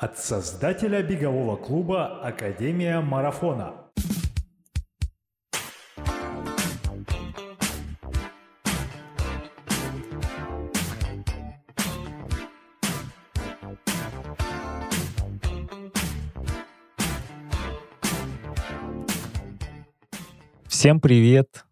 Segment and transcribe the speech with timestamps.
[0.00, 3.90] От создателя бегового клуба «Академия марафона».
[20.68, 21.64] Всем привет!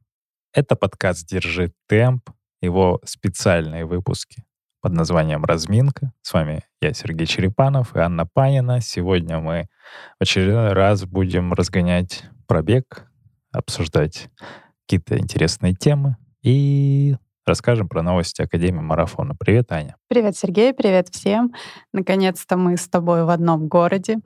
[0.53, 2.31] Это подкаст «Держи темп»,
[2.61, 4.43] его специальные выпуски
[4.87, 6.13] под названием «Разминка».
[6.23, 8.81] С вами я, Сергей Черепанов и Анна Панина.
[8.81, 9.67] Сегодня мы
[10.21, 13.05] в очередной раз будем разгонять пробег,
[13.51, 14.29] обсуждать
[14.83, 19.35] какие-то интересные темы и расскажем про новости Академии марафона.
[19.35, 19.97] Привет, Аня.
[20.07, 21.53] Привет, Сергей, привет всем.
[21.93, 24.19] Наконец-то мы с тобой в одном городе.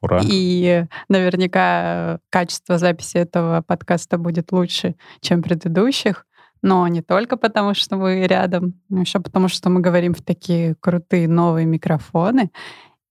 [0.00, 0.22] Ура.
[0.24, 6.24] И наверняка качество записи этого подкаста будет лучше, чем предыдущих.
[6.62, 10.74] Но не только потому, что мы рядом, но еще потому, что мы говорим в такие
[10.80, 12.50] крутые новые микрофоны.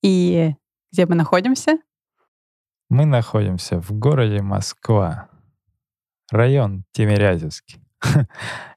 [0.02, 0.54] И
[0.92, 1.80] где мы находимся?
[2.90, 5.30] Мы находимся в городе Москва,
[6.31, 7.81] район Тимирязевский.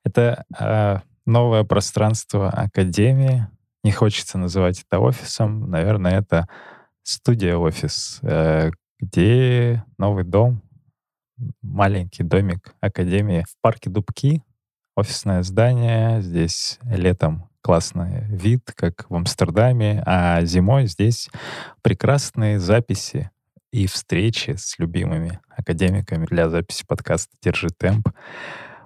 [0.05, 3.47] Это э, новое пространство Академии.
[3.83, 5.71] Не хочется называть это офисом.
[5.71, 6.47] Наверное, это
[7.03, 10.62] студия-офис, э, где новый дом,
[11.62, 14.43] маленький домик Академии в парке Дубки.
[15.01, 16.20] Офисное здание.
[16.20, 21.31] Здесь летом классный вид, как в Амстердаме, а зимой здесь
[21.81, 23.31] прекрасные записи
[23.73, 28.11] и встречи с любимыми академиками для записи подкаста «Держи темп».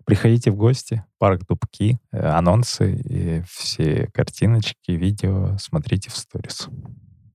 [0.05, 6.69] Приходите в гости, парк Дубки, э, анонсы и все картиночки, видео смотрите в сторис.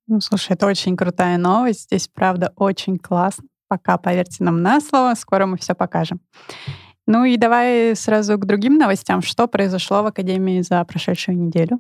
[0.08, 1.88] Ну, слушай, это очень крутая новость.
[1.88, 3.44] Здесь, правда, очень классно.
[3.68, 6.22] Пока поверьте нам на слово, скоро мы все покажем.
[7.12, 9.24] Ну и давай сразу к другим новостям.
[9.24, 11.80] Что произошло в Академии за прошедшую неделю?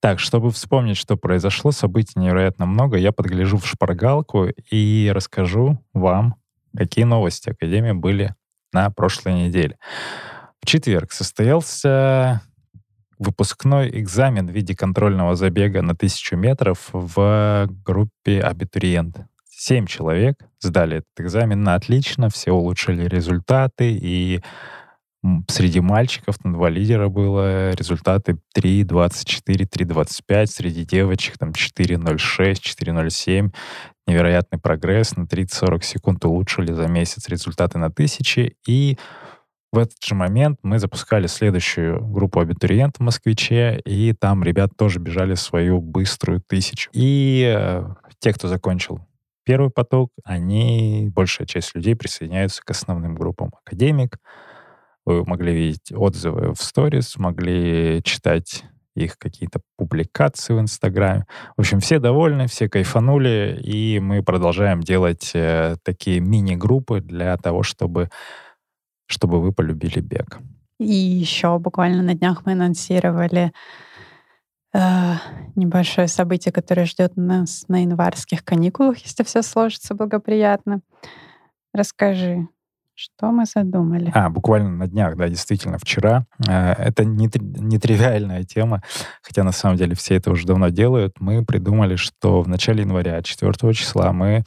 [0.00, 6.34] Так, чтобы вспомнить, что произошло, событий невероятно много, я подгляжу в шпаргалку и расскажу вам
[6.76, 8.34] какие новости Академии были
[8.74, 9.78] на прошлой неделе.
[10.60, 12.42] В четверг состоялся
[13.18, 19.16] выпускной экзамен в виде контрольного забега на тысячу метров в группе абитуриент.
[19.58, 24.42] Семь человек сдали этот экзамен на отлично, все улучшили результаты, и
[25.48, 32.16] среди мальчиков на два лидера было результаты 3.24, 3.25, среди девочек там 4.06,
[32.52, 33.50] 4.07
[34.06, 35.16] невероятный прогресс.
[35.16, 38.56] На 30-40 секунд улучшили за месяц результаты на тысячи.
[38.66, 38.98] И
[39.72, 44.98] в этот же момент мы запускали следующую группу абитуриентов в Москвиче, и там ребят тоже
[44.98, 46.90] бежали свою быструю тысячу.
[46.92, 47.84] И э,
[48.20, 49.00] те, кто закончил
[49.46, 53.52] первый поток, они, большая часть людей присоединяются к основным группам.
[53.64, 54.18] Академик,
[55.06, 58.64] вы могли видеть отзывы в сторис, могли читать
[58.96, 61.26] их какие-то публикации в Инстаграме.
[61.56, 67.62] В общем, все довольны, все кайфанули, и мы продолжаем делать э, такие мини-группы для того,
[67.62, 68.10] чтобы,
[69.06, 70.38] чтобы вы полюбили бег.
[70.80, 73.52] И еще буквально на днях мы анонсировали
[75.54, 80.80] небольшое событие, которое ждет нас на январских каникулах, если все сложится благоприятно.
[81.72, 82.48] Расскажи,
[82.94, 84.10] что мы задумали?
[84.14, 86.24] А, буквально на днях, да, действительно, вчера.
[86.48, 88.82] Э, это не, нетривиальная тема,
[89.22, 91.20] хотя на самом деле все это уже давно делают.
[91.20, 94.44] Мы придумали, что в начале января, 4 числа, мы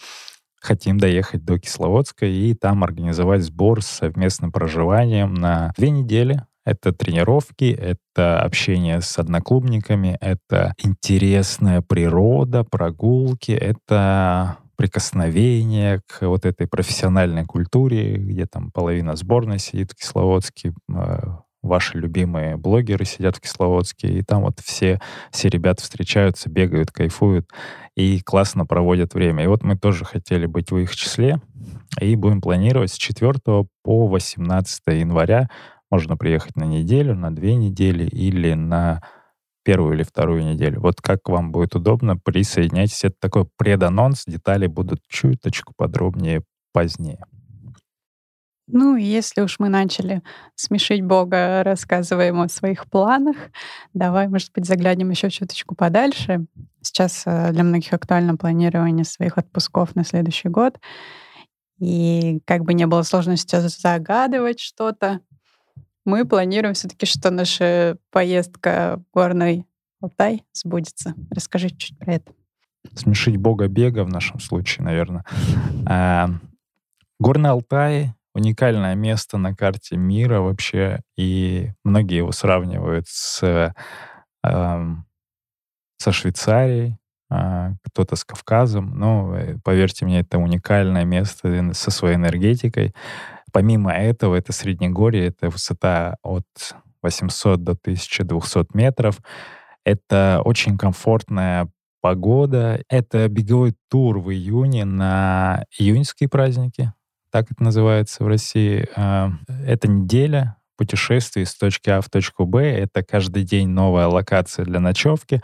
[0.60, 6.44] хотим доехать до Кисловодска и там организовать сбор с совместным проживанием на две недели.
[6.70, 16.68] Это тренировки, это общение с одноклубниками, это интересная природа, прогулки, это прикосновение к вот этой
[16.68, 23.42] профессиональной культуре, где там половина сборной сидит в Кисловодске, а, ваши любимые блогеры сидят в
[23.42, 25.02] Кисловодске, и там вот все,
[25.32, 27.50] все ребята встречаются, бегают, кайфуют
[27.96, 29.44] и классно проводят время.
[29.44, 31.42] И вот мы тоже хотели быть в их числе,
[32.00, 33.34] и будем планировать с 4
[33.84, 35.50] по 18 января.
[35.90, 39.02] Можно приехать на неделю, на две недели или на
[39.64, 40.82] первую или вторую неделю.
[40.82, 43.04] Вот как вам будет удобно, присоединяйтесь.
[43.04, 47.24] Это такой преданонс, детали будут чуточку подробнее позднее.
[48.72, 50.22] Ну, если уж мы начали
[50.54, 53.36] смешить Бога, рассказываем о своих планах,
[53.96, 56.46] давай, может быть, заглянем еще чуточку подальше.
[56.82, 60.80] Сейчас э, для многих актуально планирование своих отпусков на следующий год.
[61.80, 65.22] И как бы не было сложности загадывать что-то,
[66.10, 69.66] мы планируем все-таки, что наша поездка в горный
[70.02, 71.14] Алтай сбудется.
[71.30, 72.34] Расскажи чуть про это.
[72.96, 75.24] Смешить бога бега в нашем случае, наверное.
[75.86, 76.30] А,
[77.20, 83.74] горный Алтай— уникальное место на карте мира вообще, и многие его сравнивают с
[86.02, 86.98] со Швейцарией,
[87.30, 88.98] а, кто-то с Кавказом.
[88.98, 92.96] Но, э, поверьте мне, это уникальное место со своей энергетикой.
[93.52, 96.46] Помимо этого, это Среднегорье, это высота от
[97.02, 99.20] 800 до 1200 метров.
[99.84, 101.70] Это очень комфортная
[102.02, 102.82] погода.
[102.90, 106.94] Это беговой тур в июне на июньские праздники,
[107.32, 108.88] так это называется в России.
[108.96, 109.32] А,
[109.66, 112.64] это неделя путешествий с точки А в точку Б.
[112.64, 115.42] Это каждый день новая локация для ночевки.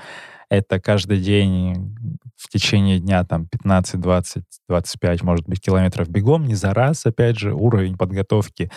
[0.49, 1.93] Это каждый день
[2.37, 6.45] в течение дня там 15, 20, 25, может быть, километров бегом.
[6.45, 8.71] Не за раз, опять же, уровень подготовки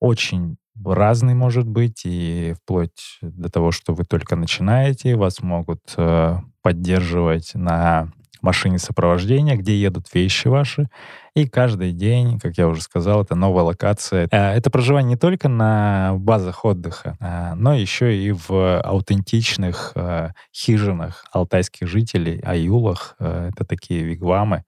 [0.00, 6.36] очень разный может быть, и вплоть до того, что вы только начинаете, вас могут э,
[6.62, 10.88] поддерживать на машине сопровождения, где едут вещи ваши.
[11.34, 14.28] И каждый день, как я уже сказал, это новая локация.
[14.30, 20.30] Э, это проживание не только на базах отдыха, э, но еще и в аутентичных э,
[20.54, 23.16] хижинах алтайских жителей, аюлах.
[23.18, 24.64] Это такие вигвамы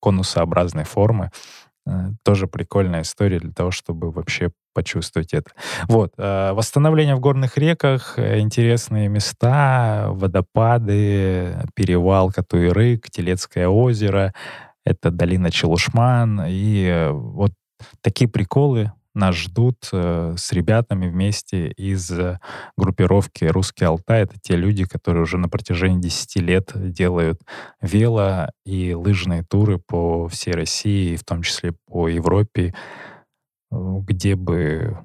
[0.00, 1.30] конусообразной формы.
[2.24, 5.50] Тоже прикольная история для того, чтобы вообще почувствовать это.
[5.88, 6.12] Вот.
[6.16, 14.32] Э, восстановление в горных реках, э, интересные места, водопады, перевал Катуирык, Телецкое озеро,
[14.84, 16.42] это долина Челушман.
[16.46, 17.52] И э, вот
[18.02, 22.10] такие приколы нас ждут э, с ребятами вместе из
[22.76, 24.22] группировки «Русский Алтай».
[24.22, 27.40] Это те люди, которые уже на протяжении 10 лет делают
[27.80, 32.74] вело и лыжные туры по всей России, в том числе по Европе.
[33.70, 34.98] Где бы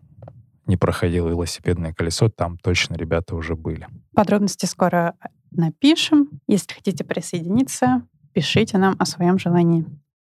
[0.66, 3.88] не проходило велосипедное колесо, там точно ребята уже были.
[4.16, 5.14] Подробности скоро
[5.52, 6.30] напишем.
[6.48, 8.02] Если хотите присоединиться,
[8.34, 9.86] пишите нам о своем желании.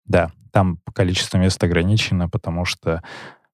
[0.05, 3.01] Да, там количество мест ограничено, потому что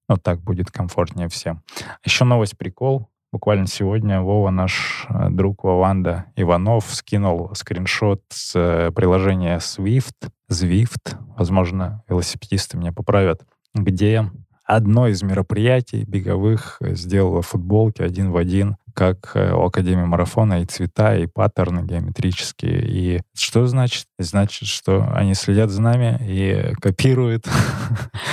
[0.07, 1.63] ну, так будет комфортнее всем.
[2.03, 3.09] Еще новость, прикол.
[3.31, 11.17] Буквально сегодня Вова, наш э, друг Вованда Иванов, скинул скриншот с э, приложения Swift, Zwift,
[11.37, 13.45] возможно, велосипедисты меня поправят,
[13.75, 14.31] где
[14.67, 20.65] одно из мероприятий беговых сделало футболки один в один, как э, у Академии марафона, и
[20.65, 22.81] цвета, и паттерны геометрические.
[22.83, 24.05] И что значит?
[24.17, 27.47] Значит, что они следят за нами и копируют.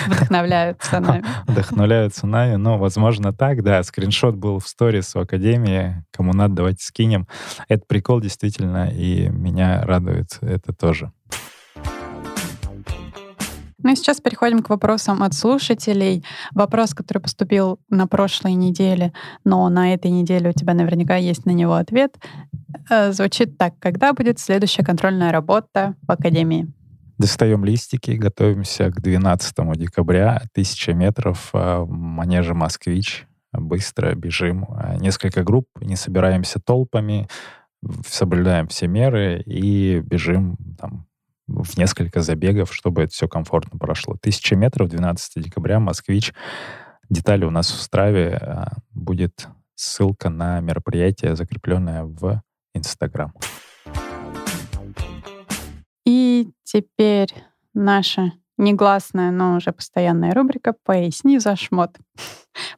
[0.07, 1.25] Вдохновляются нами.
[1.47, 2.57] Вдохновляются нами.
[2.57, 3.83] Ну, возможно, так, да.
[3.83, 6.03] Скриншот был в сторис у Академии.
[6.11, 7.29] Кому надо, давайте скинем.
[7.69, 11.13] Это прикол действительно, и меня радует это тоже.
[13.85, 16.25] Ну и сейчас переходим к вопросам от слушателей.
[16.53, 19.13] Вопрос, который поступил на прошлой неделе,
[19.45, 22.17] но на этой неделе у тебя наверняка есть на него ответ,
[22.89, 23.75] э, звучит так.
[23.79, 26.73] Когда будет следующая контрольная работа в Академии?
[27.19, 33.27] Достаем листики, готовимся к 12 декабря, 1000 метров в манеже «Москвич».
[33.53, 34.67] Быстро бежим.
[34.99, 37.29] Несколько групп, не собираемся толпами,
[38.09, 41.07] соблюдаем все меры и бежим там,
[41.47, 44.17] в несколько забегов, чтобы это все комфортно прошло.
[44.21, 46.33] Тысяча метров, 12 декабря, Москвич.
[47.11, 48.39] Детали у нас в Страве.
[48.41, 52.41] А, будет ссылка на мероприятие, закрепленное в
[52.75, 53.33] Инстаграм.
[56.07, 57.35] И теперь
[57.75, 61.97] наша негласная, но уже постоянная рубрика «Поясни за шмот».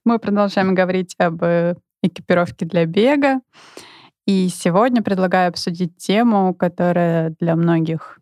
[0.04, 3.40] Мы продолжаем говорить об э, экипировке для бега.
[4.26, 8.18] И сегодня предлагаю обсудить тему, которая для многих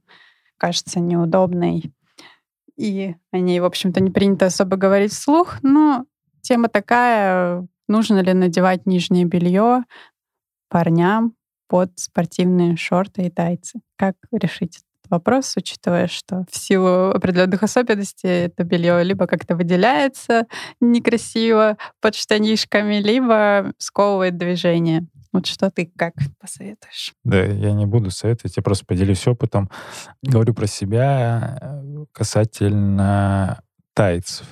[0.59, 1.93] кажется неудобной.
[2.77, 6.07] И о ней, в общем-то, не принято особо говорить вслух, но
[6.43, 9.85] тема такая, нужно ли надевать нижнее белье
[10.69, 11.35] парням
[11.69, 13.81] под спортивные шорты и тайцы.
[13.97, 20.47] Как решить этот вопрос, учитывая, что в силу определенных особенностей это белье либо как-то выделяется
[20.81, 25.07] некрасиво под штанишками, либо сковывает движение.
[25.35, 27.13] Вот что ты как посоветуешь?
[27.25, 29.69] Да, я не буду советовать, я просто поделюсь опытом.
[30.23, 33.61] Говорю про себя э, касательно
[33.95, 34.47] тайцев.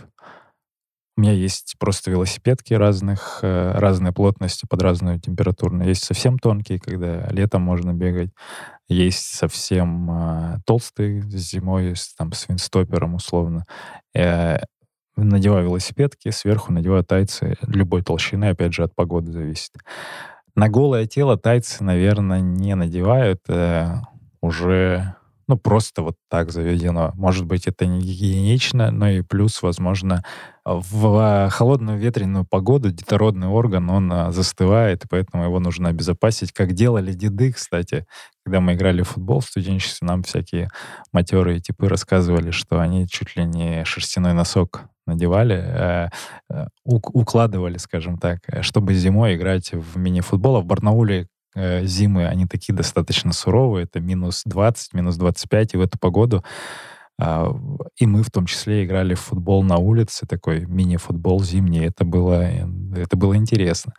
[1.16, 5.80] У меня есть просто велосипедки разных, э, разной плотности под разную температуру.
[5.82, 8.30] Есть совсем тонкие, когда летом можно бегать.
[8.88, 13.66] Есть совсем э, толстые зимой, с, там, с винстопером условно.
[14.14, 14.64] Я
[15.14, 19.70] надеваю велосипедки, сверху надеваю тайцы любой толщины, опять же, от погоды зависит.
[20.54, 23.40] На голое тело тайцы, наверное, не надевают.
[23.48, 24.00] Э,
[24.42, 25.14] уже,
[25.48, 27.12] ну, просто вот так заведено.
[27.14, 30.22] Может быть, это не гигиенично, но и плюс, возможно,
[30.64, 37.14] в холодную ветреную погоду детородный орган, он э, застывает, поэтому его нужно обезопасить, как делали
[37.14, 38.06] деды, кстати.
[38.44, 40.68] Когда мы играли в футбол в студенчестве, нам всякие
[41.12, 46.08] матерые типы рассказывали, что они чуть ли не шерстяной носок надевали, э,
[46.50, 50.56] э, укладывали, скажем так, э, чтобы зимой играть в мини-футбол.
[50.56, 53.84] А в Барнауле зимы, они такие достаточно суровые.
[53.84, 56.42] Это минус 20, минус 25, и в эту погоду
[57.20, 57.54] а,
[57.98, 61.84] и мы в том числе играли в футбол на улице, такой мини-футбол зимний.
[61.84, 62.42] Это было,
[62.96, 63.92] это было интересно.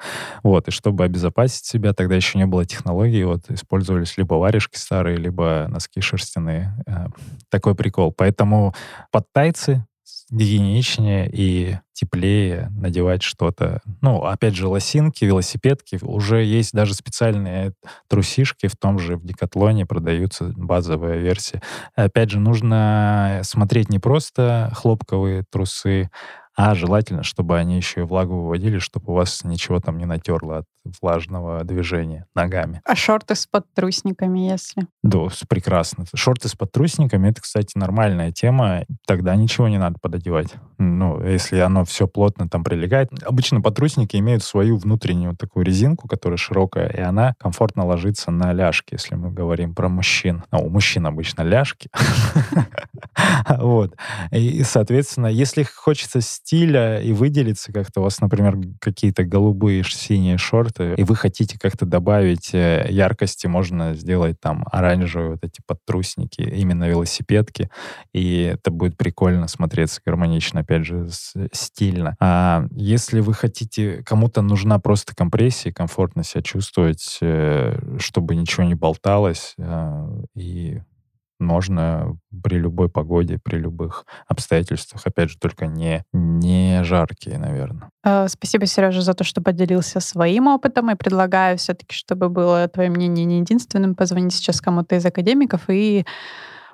[0.44, 5.18] Вот, и чтобы обезопасить себя, тогда еще не было технологий, вот использовались либо варежки старые,
[5.18, 6.76] либо носки шерстяные.
[7.50, 8.12] Такой прикол.
[8.12, 8.74] Поэтому
[9.12, 9.86] под тайцы
[10.30, 13.82] гигиеничнее и теплее надевать что-то.
[14.02, 16.00] Ну, опять же, лосинки, велосипедки.
[16.02, 17.74] Уже есть даже специальные
[18.08, 21.62] трусишки в том же в Декатлоне продаются базовая версия.
[21.96, 26.10] Опять же, нужно смотреть не просто хлопковые трусы,
[26.56, 30.60] а желательно, чтобы они еще и влагу выводили, чтобы у вас ничего там не натерло
[30.60, 30.66] от
[31.02, 32.82] влажного движения ногами.
[32.86, 34.88] А шорты с подтрусниками, если?
[35.02, 36.06] Да, прекрасно.
[36.14, 38.86] Шорты с подтрусниками— это, кстати, нормальная тема.
[39.08, 40.54] Тогда ничего не надо пододевать.
[40.78, 43.10] Ну, если оно все плотно там прилегает.
[43.24, 48.94] Обычно подтрусники имеют свою внутреннюю такую резинку, которая широкая, и она комфортно ложится на ляжки,
[48.94, 50.44] если мы говорим про мужчин.
[50.52, 51.90] Ну, у мужчин обычно ляжки.
[53.60, 53.96] Вот.
[54.32, 60.94] И, соответственно, если хочется стиля и выделиться как-то, у вас, например, какие-то голубые, синие шорты,
[60.98, 66.88] и вы хотите как-то добавить э, яркости, можно сделать там оранжевые вот эти подтрусники, именно
[66.88, 67.70] велосипедки,
[68.12, 71.08] и это будет прикольно смотреться гармонично, опять же,
[71.54, 72.16] стильно.
[72.20, 78.76] А если вы хотите, кому-то нужна просто компрессия, комфортно себя чувствовать, э, чтобы ничего не
[78.76, 80.82] болталось, э, и
[81.40, 85.06] можно при любой погоде, при любых обстоятельствах.
[85.06, 87.90] Опять же, только не, не жаркие, наверное.
[88.04, 90.92] Э, спасибо, Сережа, за то, что поделился своим опытом.
[90.92, 96.06] И предлагаю все-таки, чтобы было твое мнение не единственным, позвонить сейчас кому-то из академиков и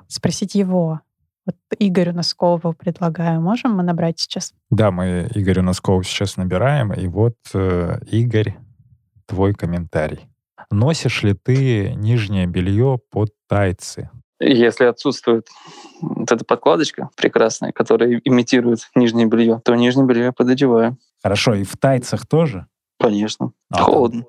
[0.07, 1.01] спросить его.
[1.45, 3.41] Вот Игорю Носкову предлагаю.
[3.41, 4.53] Можем мы набрать сейчас?
[4.69, 6.93] Да, мы Игорю Носкову сейчас набираем.
[6.93, 8.55] И вот, э, Игорь,
[9.25, 10.27] твой комментарий.
[10.71, 14.09] Носишь ли ты нижнее белье под тайцы?
[14.39, 15.47] Если отсутствует
[16.01, 20.97] вот эта подкладочка прекрасная, которая имитирует нижнее белье, то нижнее белье я пододеваю.
[21.21, 22.67] Хорошо, и в тайцах тоже?
[22.99, 23.51] Конечно.
[23.71, 24.25] А, холодно.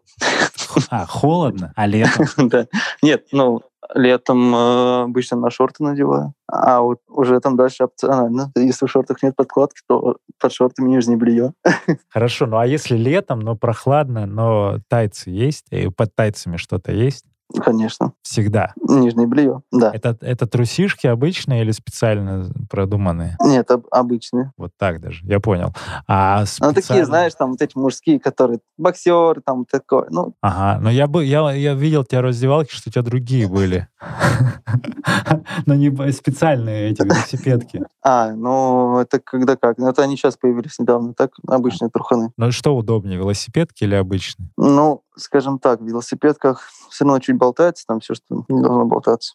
[0.91, 1.73] А, холодно?
[1.77, 2.27] А летом?
[2.49, 2.67] Да.
[3.03, 3.63] Нет, ну,
[3.95, 6.35] летом э, обычно на шорты надеваю.
[6.47, 8.53] А вот уже там дальше опционально.
[8.57, 11.53] Если в шортах нет подкладки, то под шортами нижнее белье.
[12.09, 15.67] Хорошо, ну а если летом, но прохладно, но тайцы есть?
[15.71, 17.25] И под тайцами что-то есть?
[17.59, 18.13] Конечно.
[18.23, 18.73] Всегда.
[18.81, 19.91] Нижнее белье, да.
[19.93, 23.37] Это, это трусишки обычные или специально продуманные?
[23.43, 24.53] Нет, об, обычные.
[24.57, 25.73] Вот так даже, я понял.
[26.07, 26.75] А специально...
[26.75, 30.35] Ну, такие, знаешь, там вот эти мужские, которые боксеры, там такое, ну...
[30.41, 33.89] Ага, но я, бы, я, я видел тебя раздевалки, что у тебя другие были.
[35.67, 37.83] Но не специальные эти велосипедки.
[38.03, 39.79] А, ну, это когда как?
[39.79, 41.33] Ну, это они сейчас появились недавно, так?
[41.47, 42.33] Обычные труханы.
[42.37, 44.49] Ну, что удобнее, велосипедки или обычные?
[44.57, 49.35] Ну, скажем так, в велосипедках все равно чуть болтается, там все, что не должно болтаться.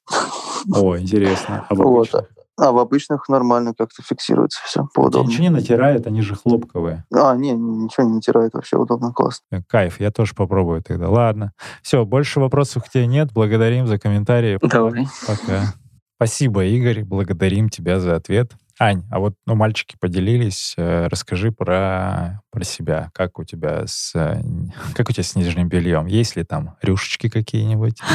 [0.71, 1.65] О, интересно.
[1.69, 2.09] А в вот.
[2.57, 5.27] А в обычных нормально как-то фиксируется все поудобнее.
[5.27, 7.03] Ничего не натирает, они же хлопковые.
[7.13, 9.43] А, не, ничего не натирает, вообще удобно, классно.
[9.51, 11.09] Э, кайф, я тоже попробую тогда.
[11.09, 11.51] Ладно.
[11.81, 13.33] Все, больше вопросов к тебе нет.
[13.33, 14.57] Благодарим за комментарии.
[14.61, 15.05] Давай.
[15.27, 15.73] Пока.
[16.15, 17.03] Спасибо, Игорь.
[17.03, 18.53] Благодарим тебя за ответ.
[18.77, 20.73] Ань, а вот ну, мальчики поделились.
[20.77, 23.09] Э, расскажи про, про себя.
[23.13, 24.41] Как у тебя с э,
[24.95, 26.07] как у тебя с нижним бельем?
[26.07, 27.99] Есть ли там рюшечки какие-нибудь?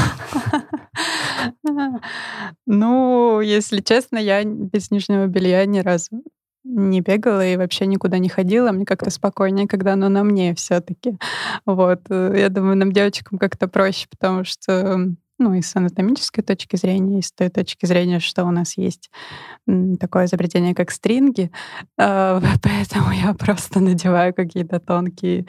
[2.67, 6.23] Ну, если честно, я без нижнего белья ни разу
[6.65, 8.71] не бегала и вообще никуда не ходила.
[8.73, 11.17] Мне как-то спокойнее, когда оно на мне все-таки.
[11.65, 12.03] Вот.
[12.11, 17.19] Э, я думаю, нам, девочкам, как-то проще, потому что ну, и с анатомической точки зрения,
[17.19, 19.11] и с той точки зрения, что у нас есть
[19.99, 21.51] такое изобретение, как стринги.
[21.99, 25.47] А, поэтому я просто надеваю какие-то тонкие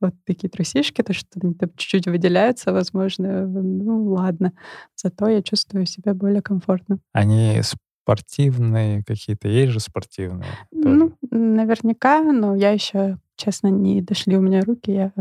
[0.00, 3.46] вот такие трусишки, то, что они там чуть-чуть выделяются, возможно.
[3.46, 4.52] Ну, ладно.
[4.96, 6.98] Зато я чувствую себя более комфортно.
[7.12, 10.50] Они спортивные какие-то, есть же спортивные?
[10.72, 15.12] Ну, наверняка, но я еще, честно, не дошли у меня руки, я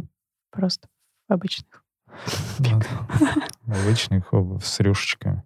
[0.51, 0.87] просто
[1.27, 1.83] в обычных.
[3.67, 5.43] Обычных обувь с рюшечками.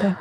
[0.00, 0.16] Да.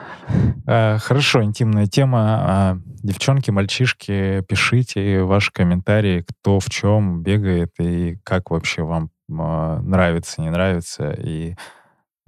[0.65, 2.19] А, хорошо, интимная тема.
[2.19, 9.79] А, девчонки, мальчишки, пишите ваши комментарии, кто в чем бегает и как вообще вам а,
[9.81, 11.55] нравится, не нравится, и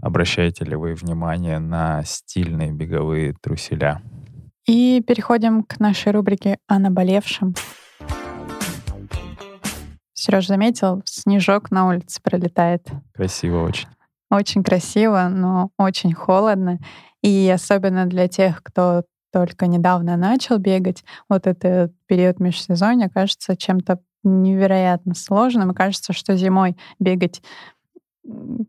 [0.02, 4.02] обращаете ли вы внимание на стильные беговые труселя.
[4.68, 7.54] И переходим к нашей рубрике «О наболевшем».
[10.26, 12.88] Сереж заметил, снежок на улице пролетает.
[13.14, 13.88] Красиво очень.
[14.32, 16.80] Очень красиво, но очень холодно.
[17.22, 24.00] И особенно для тех, кто только недавно начал бегать, вот этот период межсезонья кажется чем-то
[24.24, 25.72] невероятно сложным.
[25.72, 27.44] И кажется, что зимой бегать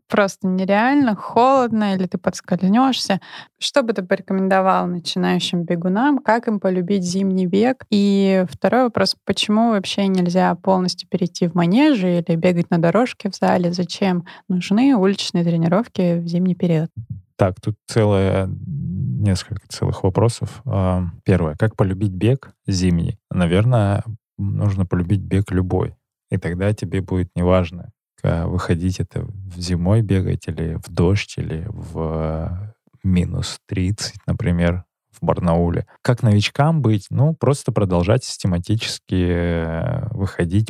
[0.07, 3.19] просто нереально, холодно, или ты подскользнешься.
[3.59, 6.19] Что бы ты порекомендовал начинающим бегунам?
[6.19, 7.85] Как им полюбить зимний бег?
[7.89, 13.35] И второй вопрос, почему вообще нельзя полностью перейти в манежи или бегать на дорожке в
[13.35, 13.71] зале?
[13.71, 16.89] Зачем нужны уличные тренировки в зимний период?
[17.35, 20.61] Так, тут целое несколько целых вопросов.
[20.65, 21.55] А, первое.
[21.55, 23.19] Как полюбить бег зимний?
[23.29, 24.03] Наверное,
[24.37, 25.95] нужно полюбить бег любой.
[26.29, 27.91] И тогда тебе будет неважно,
[28.23, 35.87] выходить это в зимой бегать или в дождь, или в минус 30, например, в Барнауле.
[36.01, 37.07] Как новичкам быть?
[37.09, 40.67] Ну, просто продолжать систематически э, выходить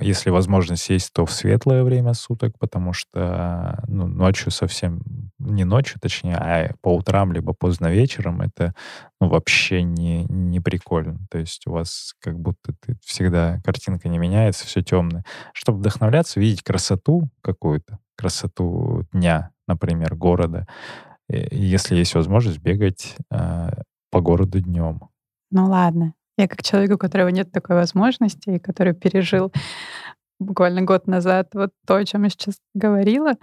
[0.00, 5.02] если возможность есть, то в светлое время суток, потому что ну, ночью совсем,
[5.38, 8.74] не ночью, точнее, а по утрам, либо поздно вечером, это
[9.20, 11.18] ну, вообще не, не прикольно.
[11.30, 15.24] То есть у вас как будто ты, всегда картинка не меняется, все темное.
[15.52, 20.66] Чтобы вдохновляться, видеть красоту какую-то, красоту дня, например, города,
[21.28, 23.70] если есть возможность бегать э,
[24.10, 25.08] по городу днем.
[25.50, 29.52] Ну ладно, я как человек, у которого нет такой возможности, и который пережил
[30.38, 33.34] буквально год назад вот то, о чем я сейчас говорила,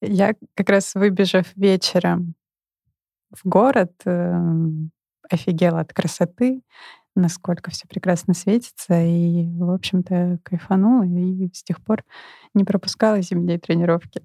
[0.00, 2.34] я как раз выбежав вечером
[3.30, 4.34] в город, э,
[5.30, 6.62] офигела от красоты,
[7.18, 12.04] насколько все прекрасно светится, и, в общем-то, кайфанула, и с тех пор
[12.54, 14.22] не пропускала зимние тренировки.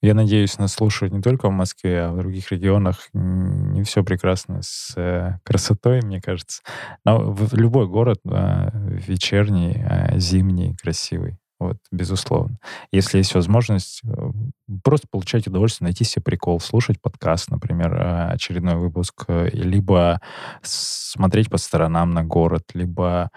[0.00, 3.08] Я надеюсь, нас слушают не только в Москве, а в других регионах.
[3.12, 6.62] Не все прекрасно с э, красотой, мне кажется.
[7.04, 11.38] Но любой город э, вечерний, э, зимний, красивый.
[11.58, 12.58] Вот, безусловно.
[12.92, 14.02] Если есть возможность,
[14.82, 20.20] просто получать удовольствие, найти себе прикол, слушать подкаст, например, э, очередной выпуск, э, либо
[20.62, 23.30] смотреть по сторонам на город, либо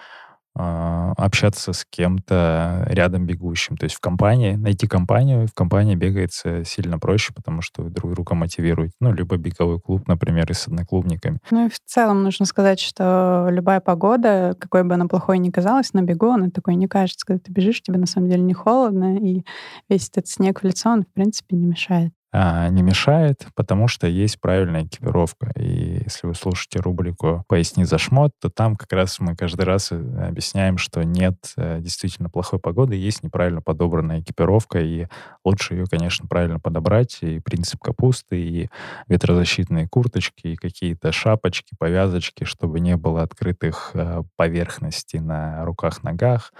[0.53, 3.77] общаться с кем-то рядом бегущим.
[3.77, 8.35] То есть в компании, найти компанию, в компании бегается сильно проще, потому что друг друга
[8.35, 8.93] мотивируете.
[8.99, 11.39] Ну, либо беговой клуб, например, и с одноклубниками.
[11.51, 15.93] Ну и в целом нужно сказать, что любая погода, какой бы она плохой ни казалась,
[15.93, 17.25] на бегу она такой не кажется.
[17.25, 19.43] Когда ты бежишь, тебе на самом деле не холодно, и
[19.89, 24.07] весь этот снег в лицо, он, в принципе, не мешает а, не мешает, потому что
[24.07, 25.51] есть правильная экипировка.
[25.57, 29.91] И если вы слушаете рубрику «Поясни за шмот», то там как раз мы каждый раз
[29.91, 35.07] э, объясняем, что нет э, действительно плохой погоды, есть неправильно подобранная экипировка, и
[35.43, 37.17] лучше ее, конечно, правильно подобрать.
[37.21, 38.69] И принцип капусты, и
[39.09, 46.53] ветрозащитные курточки, и какие-то шапочки, повязочки, чтобы не было открытых э, поверхностей на руках-ногах,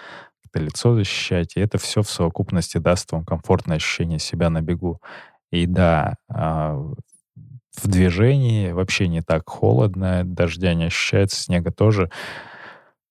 [0.54, 5.00] это лицо защищать, и это все в совокупности даст вам комфортное ощущение себя на бегу.
[5.52, 6.76] И да, а,
[7.76, 12.10] в движении вообще не так холодно, дождя не ощущается, снега тоже.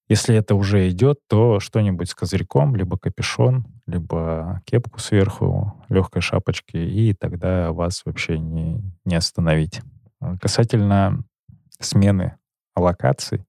[0.07, 6.75] Если это уже идет, то что-нибудь с козырьком, либо капюшон, либо кепку сверху, легкой шапочки,
[6.75, 9.81] и тогда вас вообще не, не остановить.
[10.19, 11.23] А касательно
[11.79, 12.37] смены
[12.75, 13.45] локаций,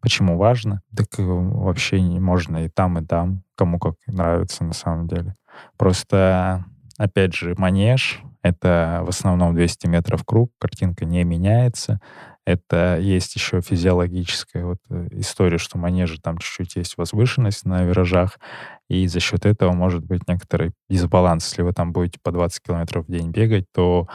[0.00, 0.82] почему важно?
[0.96, 5.34] Так э, вообще не можно и там, и там, кому как нравится на самом деле.
[5.76, 6.64] Просто,
[6.96, 11.98] опять же, манеж это в основном 200 метров круг, картинка не меняется.
[12.44, 18.38] Это есть еще физиологическая вот э, история, что манежи там чуть-чуть есть возвышенность на виражах,
[18.90, 21.48] и за счет этого может быть некоторый дисбаланс.
[21.48, 24.08] Если вы там будете по 20 километров в день бегать, то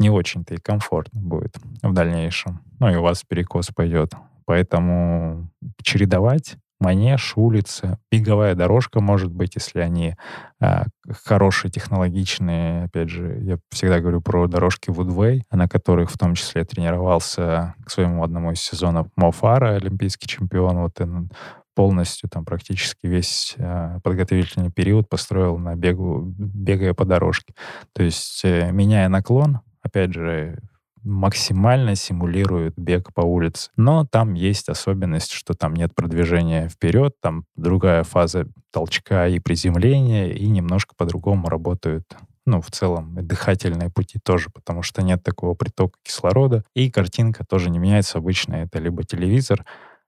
[0.00, 2.60] не очень-то и комфортно будет в дальнейшем.
[2.80, 4.14] Ну и у вас перекос пойдет.
[4.46, 5.48] Поэтому
[5.80, 10.14] чередовать манеж, улица, беговая дорожка, может быть, если они
[10.60, 10.84] а,
[11.24, 12.84] хорошие, технологичные.
[12.84, 17.90] Опять же, я всегда говорю про дорожки Woodway, на которых в том числе тренировался к
[17.90, 20.76] своему одному из сезонов Мофара, олимпийский чемпион.
[20.78, 21.30] Вот он
[21.74, 27.54] полностью там практически весь э, подготовительный период построил на бегу, бегая по дорожке.
[27.94, 30.58] То есть, э, меняя наклон, опять же,
[31.04, 33.70] максимально симулирует бег по улице.
[33.76, 40.32] Но там есть особенность, что там нет продвижения вперед, там другая фаза толчка и приземления,
[40.32, 42.04] и немножко по-другому работают
[42.46, 47.70] ну, в целом, дыхательные пути тоже, потому что нет такого притока кислорода, и картинка тоже
[47.70, 48.18] не меняется.
[48.18, 49.64] Обычно это либо телевизор,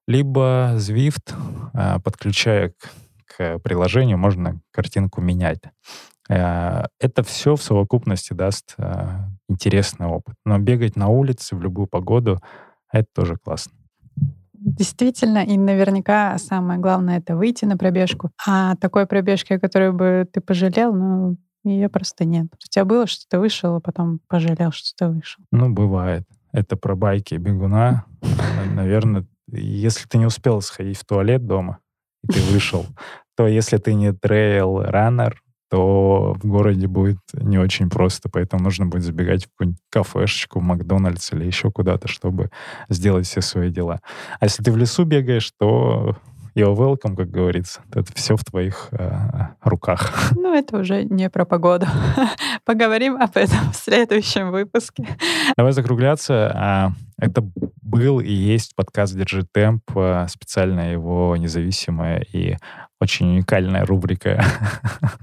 [0.06, 1.32] либо Zwift,
[1.72, 2.90] а, подключая к,
[3.36, 5.62] к приложению, можно картинку менять.
[6.28, 10.34] Э, это все в совокупности даст э, интересный опыт.
[10.44, 12.38] Но бегать на улице в любую погоду—
[12.92, 13.72] это тоже классно.
[14.52, 18.30] Действительно, и наверняка самое главное— это выйти на пробежку.
[18.46, 22.46] А такой пробежки, о которой бы ты пожалел, ну, ее просто нет.
[22.52, 25.44] У тебя было, что ты вышел, а потом пожалел, что ты вышел?
[25.52, 26.24] Ну, бывает.
[26.52, 28.06] Это про байки бегуна.
[28.74, 31.78] Наверное, если ты не успел сходить в туалет дома,
[32.24, 32.86] и ты вышел,
[33.36, 39.02] то если ты не трейл-раннер, то в городе будет не очень просто, поэтому нужно будет
[39.02, 42.50] забегать в какую-нибудь кафешечку, в Макдональдс или еще куда-то, чтобы
[42.88, 44.00] сделать все свои дела.
[44.40, 46.16] А если ты в лесу бегаешь, то
[46.56, 47.82] you're welcome, как говорится.
[47.92, 49.10] Это все в твоих э,
[49.62, 50.32] руках.
[50.36, 51.86] Ну, это уже не про погоду.
[52.64, 55.06] Поговорим об этом в следующем выпуске.
[55.56, 56.52] Давай закругляться.
[56.54, 57.42] А, это
[57.82, 62.56] был и есть подкаст «Держи темп», а, специальная его независимая и
[63.00, 64.44] очень уникальная рубрика.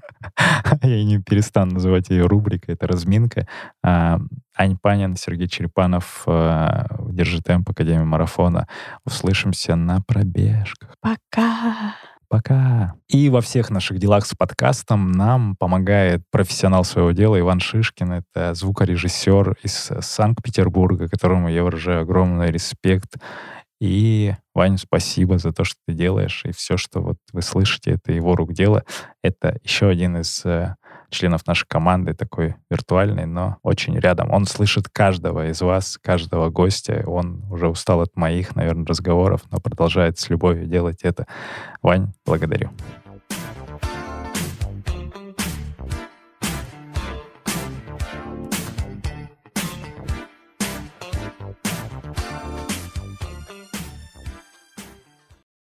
[0.81, 2.75] Я не перестану называть ее рубрикой.
[2.75, 3.47] Это «Разминка».
[3.83, 4.19] А,
[4.57, 8.67] Ань Панин, Сергей Черепанов, э, Держи темп, Академия марафона.
[9.05, 10.95] Услышимся на пробежках.
[11.01, 11.95] Пока!
[12.27, 12.95] Пока.
[13.09, 18.11] И во всех наших делах с подкастом нам помогает профессионал своего дела Иван Шишкин.
[18.11, 23.17] Это звукорежиссер из Санкт-Петербурга, которому я выражаю огромный респект.
[23.79, 26.43] И, Ваня, спасибо за то, что ты делаешь.
[26.45, 28.83] И все, что вот вы слышите, это его рук дело.
[29.21, 30.75] Это еще один из э,
[31.09, 34.31] членов нашей команды, такой виртуальный, но очень рядом.
[34.31, 37.03] Он слышит каждого из вас, каждого гостя.
[37.07, 41.27] Он уже устал от моих, наверное, разговоров, но продолжает с любовью делать это.
[41.81, 42.71] Вань, благодарю.